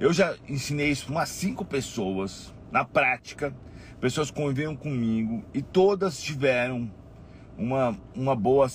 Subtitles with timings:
[0.00, 3.54] Eu já ensinei isso para umas cinco pessoas, na prática,
[4.00, 6.90] pessoas conviveram comigo e todas tiveram
[7.58, 8.66] uma, uma boa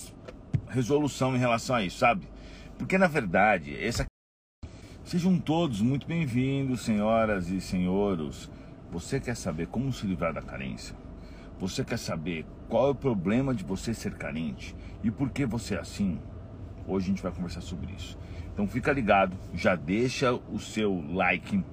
[0.69, 2.27] resolução em relação a isso, sabe?
[2.77, 4.05] Porque na verdade, essa
[5.03, 8.49] Sejam todos muito bem-vindos, senhoras e senhores.
[8.91, 10.95] Você quer saber como se livrar da carência?
[11.59, 15.73] Você quer saber qual é o problema de você ser carente e por que você
[15.73, 16.19] é assim?
[16.87, 18.17] Hoje a gente vai conversar sobre isso.
[18.53, 21.63] Então fica ligado, já deixa o seu like,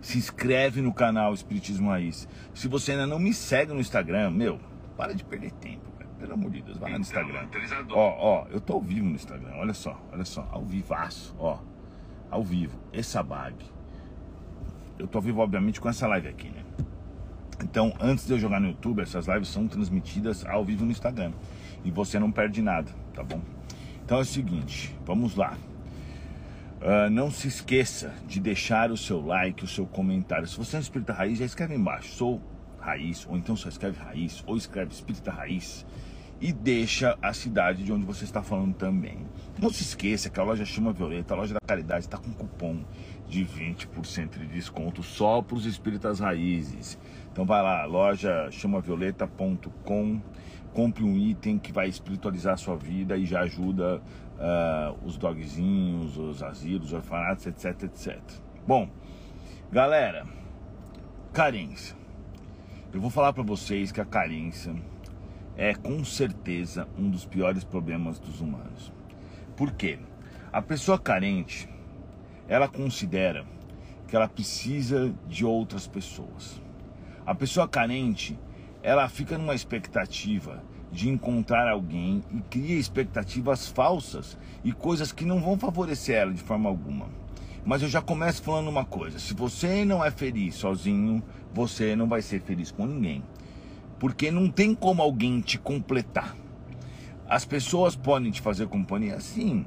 [0.00, 2.28] se inscreve no canal Espiritismo Raiz.
[2.54, 4.60] Se você ainda não me segue no Instagram, meu,
[4.96, 6.10] para de perder tempo, cara.
[6.18, 7.48] pelo amor de Deus, vai lá no Instagram.
[7.90, 11.58] Ó, ó, eu tô ao vivo no Instagram, olha só, olha só, ao vivaço, ó
[12.34, 13.54] ao vivo, essa bag.
[14.98, 16.64] Eu tô ao vivo, obviamente, com essa live aqui, né?
[17.62, 21.32] Então, antes de eu jogar no YouTube, essas lives são transmitidas ao vivo no Instagram.
[21.84, 23.40] E você não perde nada, tá bom?
[24.04, 25.56] Então é o seguinte, vamos lá.
[26.80, 30.46] Uh, não se esqueça de deixar o seu like, o seu comentário.
[30.46, 32.12] Se você é um espírita raiz, já escreve embaixo.
[32.12, 32.42] Sou
[32.78, 35.86] raiz, ou então só escreve raiz, ou escreve espírita raiz
[36.40, 39.18] e deixa a cidade de onde você está falando também.
[39.58, 42.84] Não se esqueça que a loja Chama Violeta, a loja da Caridade, está com cupom
[43.26, 46.98] de 20% de desconto só para os espíritas raízes.
[47.32, 50.20] Então vai lá, loja chamavioleta.com,
[50.74, 54.02] compre um item que vai espiritualizar a sua vida e já ajuda
[54.34, 58.20] uh, os dogzinhos, os asilos, os orfanatos, etc, etc.
[58.66, 58.90] Bom,
[59.70, 60.26] galera,
[61.32, 61.96] carência.
[62.92, 64.74] Eu vou falar para vocês que a carência
[65.56, 68.92] é com certeza um dos piores problemas dos humanos.
[69.56, 69.98] Por quê?
[70.52, 71.68] A pessoa carente,
[72.48, 73.44] ela considera
[74.08, 76.60] que ela precisa de outras pessoas.
[77.24, 78.38] A pessoa carente,
[78.84, 85.40] ela fica numa expectativa de encontrar alguém e cria expectativas falsas e coisas que não
[85.40, 87.08] vão favorecer ela de forma alguma.
[87.64, 91.20] Mas eu já começo falando uma coisa: se você não é feliz sozinho,
[91.52, 93.24] você não vai ser feliz com ninguém
[94.04, 96.36] porque não tem como alguém te completar.
[97.26, 99.64] As pessoas podem te fazer companhia, sim.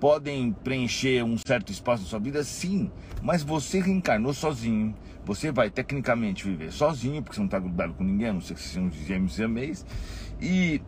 [0.00, 2.90] Podem preencher um certo espaço na sua vida, sim.
[3.22, 4.94] Mas você reencarnou sozinho.
[5.24, 8.54] Você vai tecnicamente viver sozinho, porque você não está grudado com ninguém, a não ser
[8.54, 9.84] que um gêmeos e ameis.
[10.40, 10.80] E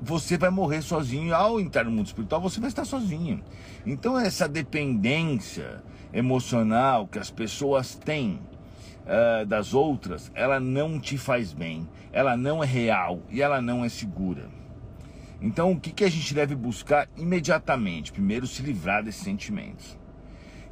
[0.00, 1.34] você vai morrer sozinho.
[1.34, 3.42] Ao entrar no mundo espiritual, você vai estar sozinho.
[3.84, 5.82] Então, essa dependência
[6.12, 8.40] emocional que as pessoas têm
[9.04, 13.84] uh, das outras, ela não te faz bem, ela não é real e ela não
[13.84, 14.48] é segura.
[15.44, 18.10] Então, o que, que a gente deve buscar imediatamente?
[18.10, 19.98] Primeiro, se livrar desses sentimentos.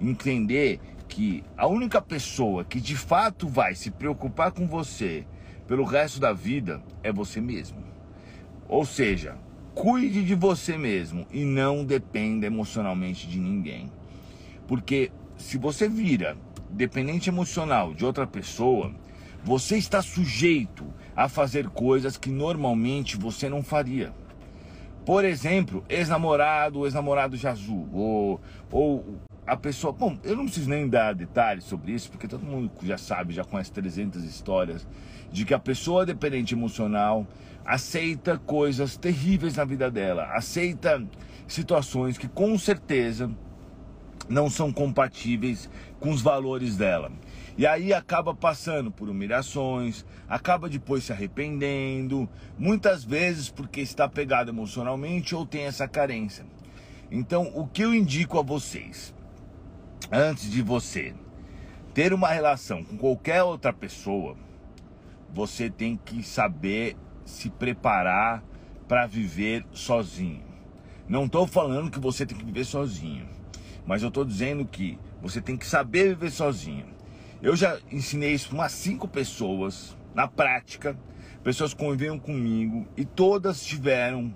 [0.01, 5.27] Entender que a única pessoa que de fato vai se preocupar com você
[5.69, 7.85] pelo resto da vida é você mesmo.
[8.67, 9.37] Ou seja,
[9.75, 13.93] cuide de você mesmo e não dependa emocionalmente de ninguém.
[14.67, 16.35] Porque se você vira
[16.71, 18.91] dependente emocional de outra pessoa,
[19.45, 24.15] você está sujeito a fazer coisas que normalmente você não faria.
[25.05, 28.41] Por exemplo, ex-namorado, ex-namorado Jazu, ou,
[28.71, 29.05] ou
[29.47, 29.93] a pessoa.
[29.93, 33.45] Bom, eu não preciso nem dar detalhes sobre isso, porque todo mundo já sabe, já
[33.45, 34.87] conhece 300 histórias
[35.31, 37.27] de que a pessoa dependente emocional
[37.65, 41.03] aceita coisas terríveis na vida dela, aceita
[41.47, 43.31] situações que com certeza
[44.33, 45.69] não são compatíveis
[46.01, 47.13] com os valores dela.
[47.57, 52.27] E aí acaba passando por humilhações, acaba depois se arrependendo,
[52.59, 56.47] muitas vezes porque está pegado emocionalmente ou tem essa carência.
[57.11, 59.15] Então, o que eu indico a vocês,
[60.11, 61.15] antes de você
[61.93, 64.35] ter uma relação com qualquer outra pessoa,
[65.31, 68.43] você tem que saber se preparar
[68.89, 70.43] para viver sozinho.
[71.07, 73.42] Não estou falando que você tem que viver sozinho
[73.87, 76.87] mas eu estou dizendo que você tem que saber viver sozinho.
[77.43, 80.97] Eu já ensinei isso para umas cinco pessoas, na prática,
[81.43, 84.33] pessoas conviveram comigo e todas tiveram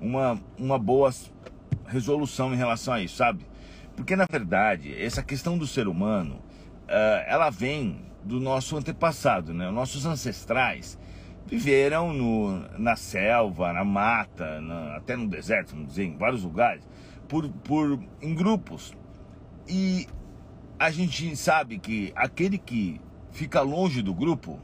[0.00, 1.10] uma, uma boa
[1.86, 3.46] resolução em relação a isso, sabe?
[3.94, 6.36] Porque na verdade, essa questão do ser humano,
[6.88, 9.70] uh, ela vem do nosso antepassado, né?
[9.70, 10.98] Nossos ancestrais
[11.46, 16.86] viveram no, na selva, na mata, na, até no deserto, vamos dizer, em vários lugares
[17.32, 18.92] por, por em grupos.
[19.66, 20.06] E
[20.78, 23.00] a gente sabe que aquele que
[23.30, 24.60] fica longe do grupo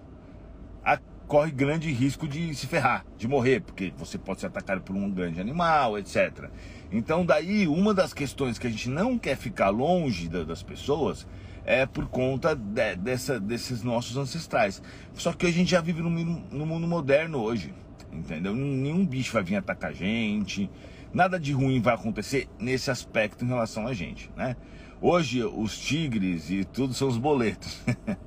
[0.84, 4.94] a, corre grande risco de se ferrar, de morrer, porque você pode ser atacado por
[4.94, 6.50] um grande animal, etc.
[6.92, 11.26] Então, daí, uma das questões que a gente não quer ficar longe da, das pessoas
[11.64, 14.82] é por conta de, dessa, desses nossos ancestrais.
[15.14, 17.72] Só que a gente já vive no, no mundo moderno hoje,
[18.12, 18.54] entendeu?
[18.54, 20.68] Nenhum bicho vai vir atacar a gente
[21.12, 24.56] nada de ruim vai acontecer nesse aspecto em relação a gente, né?
[25.00, 27.81] Hoje os tigres e tudo são os boletos.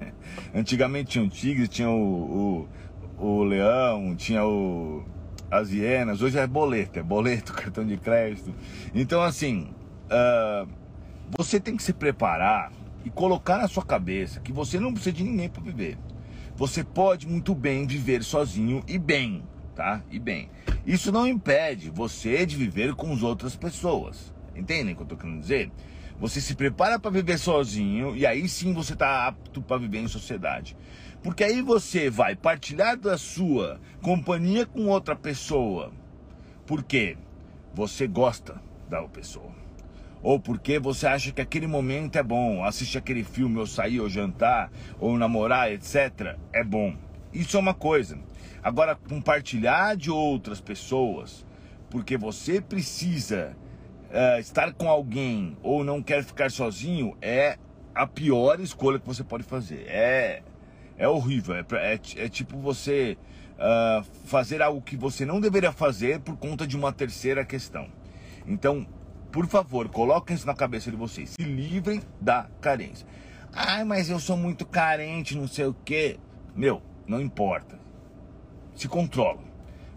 [0.56, 2.68] Antigamente tinha o tigre, tinha o,
[3.20, 5.04] o, o leão, tinha o,
[5.50, 6.22] as hienas.
[6.22, 8.54] Hoje é boleto, é boleto, cartão de crédito.
[8.96, 9.74] Então assim,
[10.06, 10.68] uh,
[11.38, 12.72] você tem que se preparar
[13.04, 15.98] e colocar na sua cabeça que você não precisa de ninguém para viver.
[16.56, 19.44] Você pode muito bem viver sozinho e bem,
[19.82, 20.04] tá?
[20.12, 20.48] E bem.
[20.86, 24.32] Isso não impede você de viver com as outras pessoas.
[24.56, 25.72] Entendem o que eu tô querendo dizer?
[26.20, 30.08] Você se prepara para viver sozinho e aí sim você está apto para viver em
[30.08, 30.78] sociedade.
[31.24, 35.92] Porque aí você vai partilhar da sua companhia com outra pessoa.
[36.68, 37.18] Porque
[37.74, 39.52] você gosta da pessoa.
[40.22, 44.08] Ou porque você acha que aquele momento é bom, assistir aquele filme, ou sair, ou
[44.08, 46.38] jantar, ou namorar, etc.
[46.54, 46.96] É bom.
[47.34, 48.18] Isso é uma coisa.
[48.64, 51.46] Agora, compartilhar de outras pessoas,
[51.90, 53.56] porque você precisa
[54.10, 57.58] uh, estar com alguém ou não quer ficar sozinho, é
[57.94, 59.86] a pior escolha que você pode fazer.
[59.88, 60.44] É,
[60.98, 61.56] é horrível.
[61.56, 63.18] É, é, é tipo você
[63.58, 67.88] uh, fazer algo que você não deveria fazer por conta de uma terceira questão.
[68.46, 68.88] Então,
[69.32, 71.32] por favor, coloquem isso na cabeça de vocês.
[71.32, 73.08] Se livrem da carência.
[73.54, 76.18] Ai, mas eu sou muito carente, não sei o quê.
[76.56, 77.80] Meu, não importa.
[78.76, 79.40] Se controla.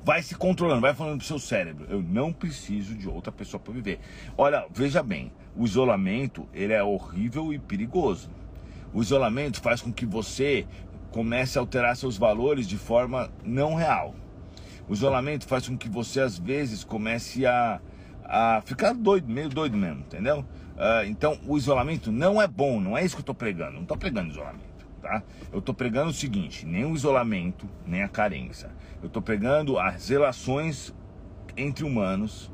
[0.05, 1.87] Vai se controlando, vai falando pro seu cérebro.
[1.89, 3.99] Eu não preciso de outra pessoa para viver.
[4.37, 8.31] Olha, veja bem, o isolamento, ele é horrível e perigoso.
[8.93, 10.67] O isolamento faz com que você
[11.11, 14.15] comece a alterar seus valores de forma não real.
[14.87, 17.81] O isolamento faz com que você às vezes comece a
[18.25, 20.41] a ficar doido, meio doido mesmo, entendeu?
[20.41, 23.75] Uh, então, o isolamento não é bom, não é isso que eu estou pregando.
[23.75, 24.65] Não estou pregando isolamento,
[25.05, 25.23] tá?
[25.53, 28.71] Eu estou pregando o seguinte: nem o isolamento, nem a carência.
[29.03, 30.95] Eu estou pregando as relações
[31.57, 32.51] entre humanos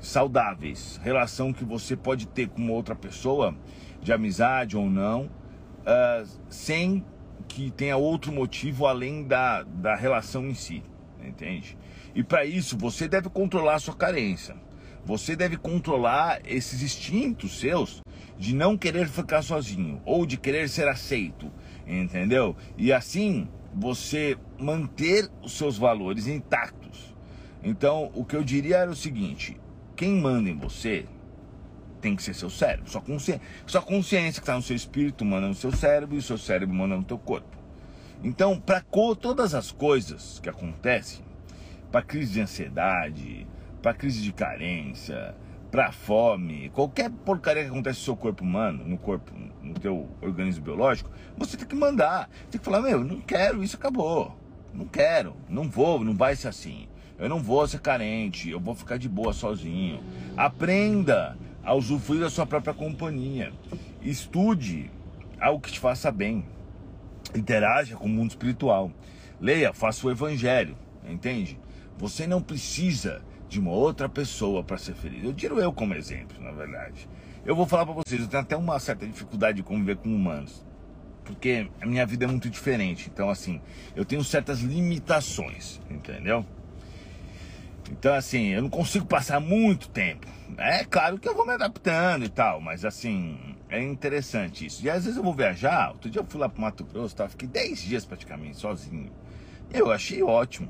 [0.00, 3.54] saudáveis, relação que você pode ter com outra pessoa,
[4.00, 7.04] de amizade ou não, uh, sem
[7.46, 10.82] que tenha outro motivo além da, da relação em si,
[11.22, 11.76] entende?
[12.14, 14.56] E para isso você deve controlar a sua carência.
[15.04, 18.02] Você deve controlar esses instintos seus
[18.36, 21.50] de não querer ficar sozinho ou de querer ser aceito,
[21.86, 22.56] entendeu?
[22.76, 27.14] E assim você manter os seus valores intactos.
[27.62, 29.58] Então, o que eu diria era o seguinte:
[29.96, 31.06] quem manda em você
[32.00, 32.90] tem que ser seu cérebro.
[32.90, 36.22] Sua consciência, sua consciência que está no seu espírito manda no seu cérebro e o
[36.22, 37.56] seu cérebro manda no teu corpo.
[38.22, 38.80] Então, para
[39.20, 41.24] todas as coisas que acontecem,
[41.90, 43.46] para crise de ansiedade,
[43.82, 45.34] para crise de carência,
[45.70, 49.32] para fome, qualquer porcaria que acontece no seu corpo humano, no corpo,
[49.62, 53.76] no teu organismo biológico, você tem que mandar, tem que falar, meu, não quero, isso
[53.76, 54.36] acabou.
[54.72, 56.88] Não quero, não vou, não vai ser assim.
[57.18, 60.00] Eu não vou ser carente, eu vou ficar de boa sozinho.
[60.36, 63.52] Aprenda a usufruir da sua própria companhia.
[64.00, 64.90] Estude
[65.40, 66.44] algo que te faça bem.
[67.34, 68.90] Interaja com o mundo espiritual.
[69.40, 70.76] Leia, faça o evangelho,
[71.06, 71.58] entende?
[71.98, 75.24] Você não precisa de uma outra pessoa para ser feliz.
[75.24, 77.08] Eu tiro eu como exemplo, na verdade.
[77.44, 80.64] Eu vou falar para vocês, eu tenho até uma certa dificuldade de conviver com humanos,
[81.24, 83.10] porque a minha vida é muito diferente.
[83.12, 83.60] Então, assim,
[83.96, 86.44] eu tenho certas limitações, entendeu?
[87.90, 90.26] Então, assim, eu não consigo passar muito tempo.
[90.56, 94.84] É claro que eu vou me adaptando e tal, mas assim, é interessante isso.
[94.84, 95.90] E às vezes eu vou viajar.
[95.90, 97.28] Outro dia eu fui lá pro Mato Grosso, tá?
[97.28, 99.10] fiquei 10 dias praticamente sozinho.
[99.72, 100.68] Eu achei ótimo.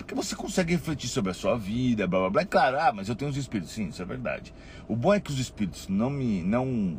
[0.00, 2.42] Porque você consegue refletir sobre a sua vida, blá blá blá.
[2.42, 3.74] É claro, ah, mas eu tenho os espíritos.
[3.74, 4.54] Sim, isso é verdade.
[4.88, 6.42] O bom é que os espíritos não me.
[6.42, 6.98] não,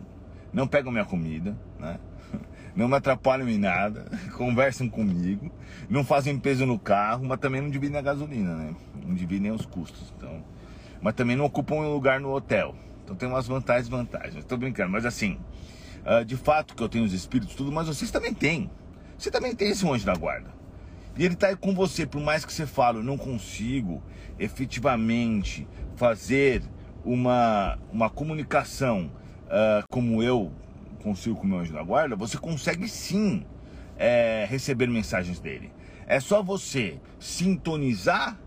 [0.54, 2.00] não pegam minha comida, né?
[2.74, 4.06] Não me atrapalham em nada,
[4.38, 5.52] conversam comigo,
[5.90, 8.74] não fazem peso no carro, mas também não dividem a gasolina, né?
[9.06, 10.14] Não dividem os custos.
[10.16, 10.42] Então,
[11.02, 12.74] mas também não ocupam um lugar no hotel.
[13.04, 14.38] Então tem umas vantagens e vantagens.
[14.38, 15.38] Estou brincando, mas assim,
[16.06, 18.72] uh, de fato que eu tenho os espíritos, tudo, mas vocês também têm.
[19.18, 20.61] Você também tem esse anjo da guarda.
[21.18, 24.02] E ele está aí com você, por mais que você fale, eu não consigo
[24.40, 26.64] efetivamente fazer
[27.04, 29.12] uma, uma comunicação
[29.48, 30.52] uh, como eu
[31.02, 33.44] consigo com o meu anjo da guarda, você consegue sim
[33.98, 35.72] é, receber mensagens dele.
[36.08, 38.40] É só você sintonizar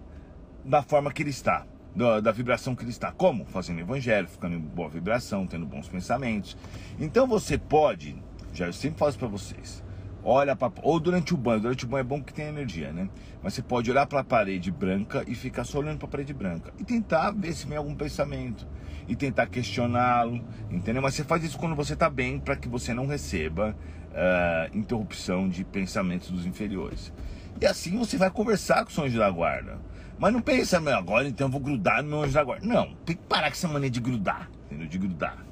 [0.65, 3.13] da forma que ele está, da, da, vibração que ele está.
[3.13, 3.45] Como?
[3.47, 6.57] Fazendo evangelho, ficando em boa vibração, tendo bons pensamentos.
[6.99, 8.17] Então você pode,
[8.53, 9.83] já eu sempre falo para vocês,
[10.25, 13.09] olha para ou durante o banho, durante o banho é bom que tem energia, né?
[13.43, 16.33] Mas você pode olhar para a parede branca e ficar só olhando para a parede
[16.33, 18.67] branca e tentar ver se vem algum pensamento
[19.07, 21.03] e tentar questioná-lo, entendeu?
[21.03, 23.77] Mas você faz isso quando você está bem para que você não receba
[24.11, 27.13] uh, interrupção de pensamentos dos inferiores.
[27.61, 29.79] E assim você vai conversar com o seu anjo da guarda.
[30.19, 32.67] Mas não pensa, meu, agora então eu vou grudar no meu anjo da guarda.
[32.67, 34.87] Não, tem que parar com essa mania de grudar, entendeu?
[34.87, 35.45] De grudar.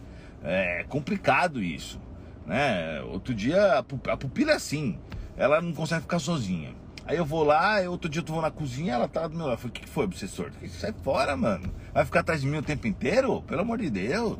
[0.42, 2.00] É complicado isso,
[2.46, 3.00] né?
[3.02, 4.98] Outro dia a pupila é assim,
[5.36, 6.74] ela não consegue ficar sozinha.
[7.04, 9.54] Aí eu vou lá, outro dia eu vou na cozinha, ela tá do meu lado.
[9.54, 10.52] Eu falei, o que, foi, obsessor?
[10.68, 11.72] Sai fora, mano.
[11.92, 13.42] Vai ficar atrás de mim o tempo inteiro?
[13.42, 14.38] Pelo amor de Deus.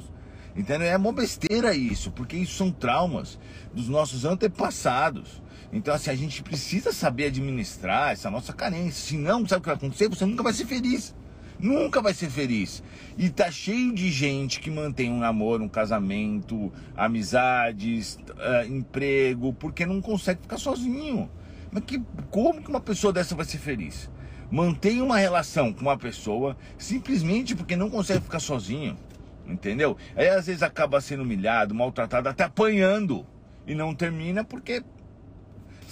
[0.54, 0.87] Entendeu?
[0.87, 3.38] É uma besteira isso, porque isso são traumas
[3.75, 5.42] dos nossos antepassados.
[5.73, 9.09] Então, assim, a gente precisa saber administrar essa nossa carência.
[9.09, 10.09] Senão, sabe o que vai acontecer?
[10.09, 11.14] Você nunca vai ser feliz.
[11.62, 12.83] Nunca vai ser feliz.
[13.16, 19.87] E tá cheio de gente que mantém um namoro, um casamento, amizades, uh, emprego, porque
[19.87, 21.31] não consegue ficar sozinho.
[21.71, 24.11] Mas que, como que uma pessoa dessa vai ser feliz?
[24.50, 28.99] Mantém uma relação com uma pessoa simplesmente porque não consegue ficar sozinho.
[29.47, 29.97] Entendeu?
[30.16, 33.25] Aí às vezes acaba sendo humilhado, maltratado, até apanhando.
[33.64, 34.83] E não termina porque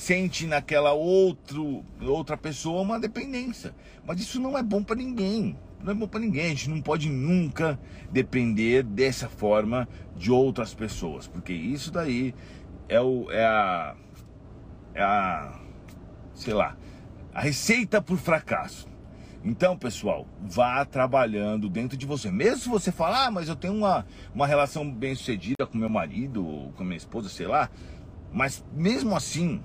[0.00, 3.74] sente naquela outro, outra pessoa uma dependência.
[4.06, 5.58] Mas isso não é bom para ninguém.
[5.84, 6.46] Não é bom para ninguém.
[6.46, 7.78] A gente não pode nunca
[8.10, 12.34] depender dessa forma de outras pessoas, porque isso daí
[12.88, 13.94] é, o, é a,
[14.94, 15.60] é a,
[16.34, 16.78] sei lá,
[17.34, 18.88] a receita por fracasso.
[19.44, 22.30] Então, pessoal, vá trabalhando dentro de você.
[22.30, 25.90] Mesmo se você falar, ah, mas eu tenho uma, uma relação bem sucedida com meu
[25.90, 27.68] marido, ou com minha esposa, sei lá.
[28.32, 29.62] Mas mesmo assim,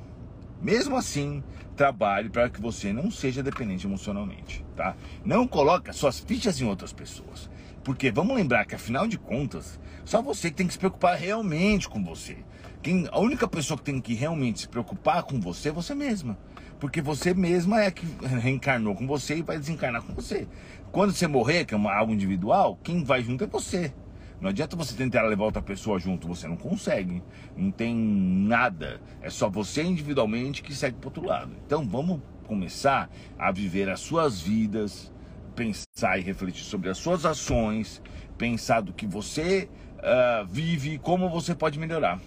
[0.61, 1.43] mesmo assim,
[1.75, 4.95] trabalhe para que você não seja dependente emocionalmente, tá?
[5.23, 7.49] Não coloque as suas fichas em outras pessoas.
[7.83, 12.03] Porque vamos lembrar que, afinal de contas, só você tem que se preocupar realmente com
[12.03, 12.37] você.
[12.81, 16.37] Quem, a única pessoa que tem que realmente se preocupar com você é você mesma.
[16.79, 18.05] Porque você mesma é que
[18.41, 20.47] reencarnou com você e vai desencarnar com você.
[20.91, 23.93] Quando você morrer, que é uma, algo individual, quem vai junto é você.
[24.39, 27.23] Não adianta você tentar levar outra pessoa junto, você não consegue.
[27.55, 29.01] Não tem nada.
[29.21, 31.51] É só você individualmente que segue para outro lado.
[31.65, 35.11] Então vamos começar a viver as suas vidas,
[35.55, 38.01] pensar e refletir sobre as suas ações,
[38.37, 42.19] pensar do que você uh, vive e como você pode melhorar.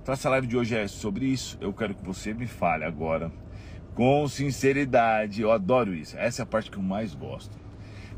[0.00, 1.58] Então essa live de hoje é sobre isso.
[1.60, 3.30] Eu quero que você me fale agora
[3.94, 5.42] com sinceridade.
[5.42, 6.16] Eu adoro isso.
[6.16, 7.56] Essa é a parte que eu mais gosto.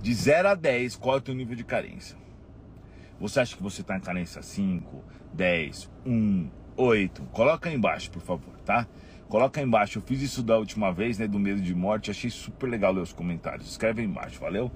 [0.00, 2.23] De 0 a 10, qual é o teu nível de carência?
[3.20, 5.02] Você acha que você está em carência 5,
[5.32, 7.22] 10, 1, 8?
[7.32, 8.86] Coloca aí embaixo, por favor, tá?
[9.28, 9.98] Coloca aí embaixo.
[9.98, 11.26] Eu fiz isso da última vez, né?
[11.26, 12.10] Do medo de morte.
[12.10, 13.68] Achei super legal ler os comentários.
[13.68, 14.70] Escreve aí embaixo, valeu?